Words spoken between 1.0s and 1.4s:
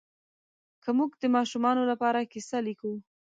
د